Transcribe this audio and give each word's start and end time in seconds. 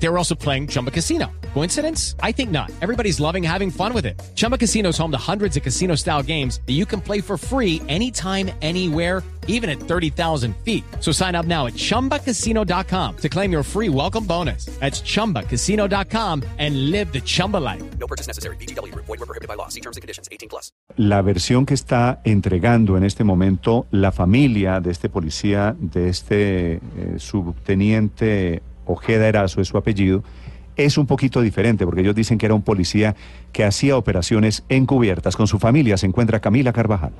They 0.00 0.08
were 0.08 0.18
also 0.18 0.34
playing 0.34 0.68
Chumba 0.68 0.90
Casino. 0.90 1.30
Coincidence? 1.54 2.14
I 2.22 2.32
think 2.32 2.50
not. 2.50 2.70
Everybody's 2.80 3.18
loving 3.20 3.42
having 3.42 3.70
fun 3.70 3.92
with 3.92 4.06
it. 4.06 4.20
Chumba 4.34 4.56
Casino 4.56 4.90
is 4.90 4.98
home 4.98 5.10
to 5.10 5.18
hundreds 5.18 5.56
of 5.56 5.62
casino 5.62 5.96
style 5.96 6.22
games 6.22 6.60
that 6.66 6.74
you 6.74 6.86
can 6.86 7.00
play 7.00 7.20
for 7.20 7.36
free 7.36 7.82
anytime, 7.88 8.50
anywhere, 8.62 9.22
even 9.48 9.68
at 9.68 9.80
30,000 9.80 10.54
feet. 10.58 10.84
So 11.00 11.10
sign 11.10 11.34
up 11.34 11.46
now 11.46 11.66
at 11.66 11.74
chumbacasino.com 11.74 13.16
to 13.16 13.28
claim 13.28 13.50
your 13.50 13.62
free 13.64 13.88
welcome 13.88 14.24
bonus. 14.24 14.66
That's 14.78 15.00
chumbacasino.com 15.00 16.44
and 16.58 16.90
live 16.90 17.12
the 17.12 17.20
Chumba 17.20 17.56
life. 17.56 17.82
No 17.98 18.06
purchase 18.06 18.28
necessary. 18.28 18.56
BGW. 18.56 18.94
Void 18.94 19.08
were 19.08 19.26
prohibited 19.26 19.48
by 19.48 19.54
law. 19.54 19.68
See 19.68 19.80
terms 19.80 19.96
and 19.96 20.02
conditions. 20.02 20.28
18 20.30 20.48
plus. 20.48 20.70
La 20.96 21.22
versión 21.22 21.64
que 21.64 21.74
está 21.74 22.20
entregando 22.24 22.96
en 22.96 23.04
este 23.04 23.24
momento 23.24 23.86
la 23.90 24.12
familia 24.12 24.80
de 24.80 24.90
este 24.90 25.08
policía, 25.08 25.74
de 25.78 26.08
este 26.08 26.74
eh, 26.74 26.80
subteniente 27.18 28.62
Ojeda 28.88 29.28
Erazo, 29.28 29.60
es 29.60 29.68
su 29.68 29.78
apellido, 29.78 30.24
es 30.76 30.98
un 30.98 31.06
poquito 31.06 31.40
diferente, 31.40 31.84
porque 31.84 32.00
ellos 32.00 32.14
dicen 32.14 32.38
que 32.38 32.46
era 32.46 32.54
un 32.54 32.62
policía 32.62 33.14
que 33.52 33.64
hacía 33.64 33.96
operaciones 33.96 34.64
encubiertas. 34.68 35.36
Con 35.36 35.46
su 35.46 35.58
familia 35.58 35.96
se 35.96 36.06
encuentra 36.06 36.40
Camila 36.40 36.72
Carvajal. 36.72 37.12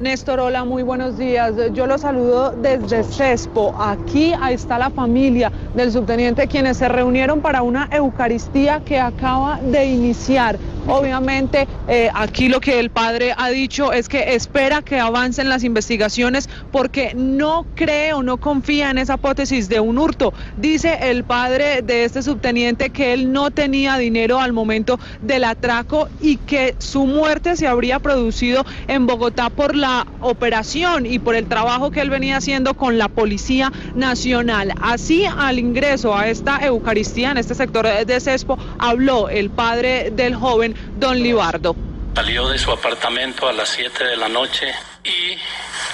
Néstor, 0.00 0.38
hola, 0.38 0.64
muy 0.64 0.84
buenos 0.84 1.18
días. 1.18 1.54
Yo 1.74 1.86
los 1.88 2.02
saludo 2.02 2.52
desde 2.52 3.02
CESPO. 3.02 3.74
Aquí 3.82 4.32
ahí 4.40 4.54
está 4.54 4.78
la 4.78 4.90
familia 4.90 5.50
del 5.74 5.90
subteniente, 5.90 6.46
quienes 6.46 6.76
se 6.76 6.88
reunieron 6.88 7.40
para 7.40 7.62
una 7.62 7.88
Eucaristía 7.90 8.80
que 8.84 9.00
acaba 9.00 9.58
de 9.60 9.86
iniciar. 9.86 10.56
Obviamente, 10.90 11.68
eh, 11.86 12.08
aquí 12.14 12.48
lo 12.48 12.60
que 12.60 12.80
el 12.80 12.88
padre 12.88 13.34
ha 13.36 13.50
dicho 13.50 13.92
es 13.92 14.08
que 14.08 14.34
espera 14.34 14.80
que 14.80 14.98
avancen 14.98 15.50
las 15.50 15.62
investigaciones 15.62 16.48
porque 16.70 17.12
no 17.14 17.66
cree 17.74 18.14
o 18.14 18.22
no 18.22 18.38
confía 18.38 18.90
en 18.90 18.96
esa 18.96 19.16
hipótesis 19.16 19.68
de 19.68 19.80
un 19.80 19.98
hurto. 19.98 20.32
Dice 20.56 20.98
el 21.10 21.24
padre 21.24 21.82
de 21.82 22.04
este 22.04 22.22
subteniente 22.22 22.88
que 22.88 23.12
él 23.12 23.32
no 23.32 23.50
tenía 23.50 23.98
dinero 23.98 24.40
al 24.40 24.54
momento 24.54 24.98
del 25.20 25.44
atraco 25.44 26.08
y 26.22 26.38
que 26.38 26.74
su 26.78 27.04
muerte 27.04 27.56
se 27.56 27.66
habría 27.66 27.98
producido 27.98 28.64
en 28.86 29.06
Bogotá 29.06 29.50
por 29.50 29.76
la 29.76 30.06
operación 30.20 31.04
y 31.04 31.18
por 31.18 31.34
el 31.34 31.48
trabajo 31.48 31.90
que 31.90 32.00
él 32.00 32.08
venía 32.08 32.38
haciendo 32.38 32.72
con 32.72 32.96
la 32.96 33.08
Policía 33.08 33.70
Nacional. 33.94 34.72
Así, 34.80 35.26
al 35.26 35.58
ingreso 35.58 36.16
a 36.16 36.28
esta 36.28 36.58
Eucaristía 36.64 37.30
en 37.30 37.36
este 37.36 37.54
sector 37.54 37.86
de 37.86 38.20
Cespo, 38.20 38.58
habló 38.78 39.28
el 39.28 39.50
padre 39.50 40.10
del 40.10 40.34
joven, 40.34 40.74
don 40.96 41.22
Libardo. 41.22 41.74
Salió 42.14 42.48
de 42.48 42.58
su 42.58 42.72
apartamento 42.72 43.48
a 43.48 43.52
las 43.52 43.68
7 43.68 44.04
de 44.04 44.16
la 44.16 44.28
noche 44.28 44.72
y 45.04 45.38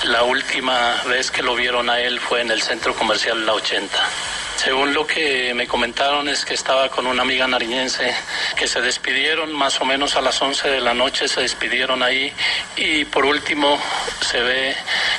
la 0.09 0.23
última 0.23 1.03
vez 1.09 1.31
que 1.31 1.43
lo 1.43 1.55
vieron 1.55 1.91
a 1.91 2.01
él 2.01 2.19
fue 2.19 2.41
en 2.41 2.51
el 2.51 2.63
centro 2.63 2.95
comercial 2.95 3.45
La 3.45 3.55
80. 3.55 3.99
Según 4.57 4.95
lo 4.95 5.07
que 5.07 5.53
me 5.53 5.67
comentaron 5.67 6.29
es 6.29 6.45
que 6.45 6.55
estaba 6.55 6.89
con 6.89 7.07
una 7.07 7.23
amiga 7.23 7.47
nariñense 7.47 8.15
que 8.57 8.67
se 8.67 8.81
despidieron 8.81 9.53
más 9.53 9.81
o 9.81 9.85
menos 9.85 10.17
a 10.17 10.21
las 10.21 10.41
11 10.41 10.69
de 10.69 10.81
la 10.81 10.95
noche, 10.95 11.29
se 11.29 11.43
despidieron 11.43 12.03
ahí 12.03 12.33
y 12.77 13.05
por 13.05 13.27
último 13.27 13.79
se 14.21 14.41
ve 14.41 14.77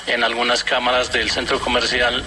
en 0.08 0.24
algunas 0.24 0.64
cámaras 0.64 1.12
del 1.12 1.30
centro 1.30 1.60
comercial 1.60 2.24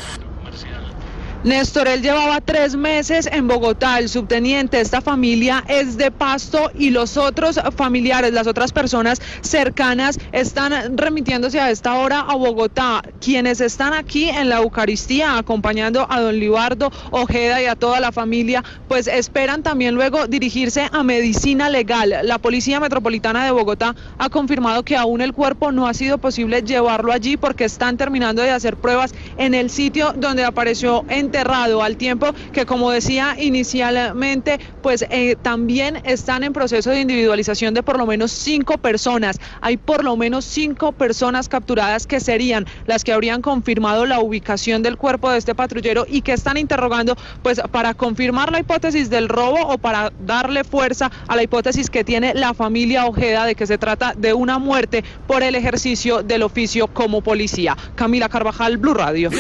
Néstor, 1.45 1.87
él 1.87 2.03
llevaba 2.03 2.41
tres 2.41 2.75
meses 2.75 3.29
en 3.31 3.47
Bogotá, 3.47 4.01
el 4.01 4.09
subteniente, 4.09 4.81
esta 4.81 5.01
familia 5.01 5.63
es 5.69 5.97
de 5.97 6.11
Pasto 6.11 6.73
y 6.75 6.91
los 6.91 7.17
otros 7.17 7.61
familiares, 7.77 8.33
las 8.33 8.49
otras 8.49 8.73
personas 8.73 9.21
cercanas 9.41 10.19
están 10.33 10.99
remitiéndose 10.99 11.61
a 11.61 11.71
esta 11.71 11.95
hora 11.95 12.21
a 12.21 12.35
Bogotá. 12.35 13.03
Quienes 13.21 13.61
están 13.61 13.95
aquí 13.95 14.29
en 14.29 14.49
la 14.49 14.59
Eucaristía 14.59 15.39
acompañando 15.39 16.09
a 16.11 16.21
don 16.21 16.41
Libardo 16.41 16.91
Ojeda 17.13 17.63
y 17.63 17.67
a 17.67 17.77
toda 17.77 18.01
la 18.01 18.11
familia, 18.11 18.65
pues 18.89 19.07
esperan 19.07 19.63
también 19.63 19.95
luego 19.95 20.27
dirigirse 20.27 20.89
a 20.91 21.05
medicina 21.05 21.71
legal. 21.71 22.17
La 22.25 22.39
Policía 22.39 22.81
Metropolitana 22.81 23.45
de 23.45 23.53
Bogotá 23.53 23.95
ha 24.19 24.29
confirmado 24.29 24.83
que 24.83 24.97
aún 24.97 25.21
el 25.21 25.33
cuerpo 25.33 25.71
no 25.71 25.87
ha 25.87 25.95
sido 25.95 26.19
posible 26.19 26.63
llevarlo 26.63 27.13
allí 27.13 27.37
porque 27.37 27.65
están 27.65 27.97
terminando 27.97 28.43
de 28.43 28.51
hacer 28.51 28.77
pruebas 28.77 29.15
en 29.37 29.55
el 29.55 29.71
sitio 29.71 30.13
donde 30.17 30.45
apareció 30.45 31.05
en 31.09 31.28
enterrado, 31.29 31.83
al 31.83 31.97
tiempo 31.97 32.33
que, 32.53 32.65
como 32.65 32.91
decía 32.91 33.37
inicialmente, 33.39 34.59
pues 34.83 35.05
eh, 35.11 35.37
también 35.43 36.01
están 36.05 36.43
en 36.43 36.55
proceso 36.55 36.91
de 36.91 37.01
individualización 37.01 37.75
de 37.75 37.83
por 37.83 37.99
lo 37.99 38.07
menos 38.07 38.33
cinco 38.33 38.79
personas. 38.79 39.39
Hay 39.61 39.77
por 39.77 40.05
lo 40.05 40.17
menos 40.17 40.47
cinco 40.47 40.93
personas 40.93 41.49
capturadas 41.49 42.07
que 42.07 42.19
serían 42.19 42.67
las 42.87 43.05
que 43.05 43.13
habrían 43.13 43.43
confirmado 43.43 44.07
la 44.07 44.21
ubicación 44.21 44.83
del 44.83 44.97
cuerpo 44.97 45.31
de 45.31 45.39
este 45.39 45.55
patrullero 45.55 46.07
y 46.09 46.23
que 46.23 46.33
están 46.33 46.57
interrogando 46.57 47.15
pues 47.43 47.61
para 47.71 47.93
confirmar 47.93 48.51
la 48.51 48.61
hipótesis 48.61 49.11
del 49.11 49.29
robo 49.29 49.61
o 49.67 49.77
para 49.77 50.11
darle 50.25 50.65
fuerza 50.65 51.11
a 51.27 51.37
la 51.37 51.43
hipótesis 51.43 51.91
que 51.91 52.05
tiene 52.05 52.33
la 52.35 52.55
familia 52.55 53.05
Ojeda 53.07 53.45
de 53.45 53.55
que 53.55 53.67
se 53.67 53.77
trata 53.77 54.15
de 54.17 54.33
una 54.33 54.59
muerte 54.59 55.05
por 55.27 55.43
el 55.43 55.55
ejercicio 55.55 56.23
del 56.23 56.43
oficio 56.43 56.87
como 56.89 57.21
policía. 57.21 57.77
Camila 57.95 58.29
Carvajal, 58.29 58.79
Blue 58.79 58.95
Radio. 58.95 59.31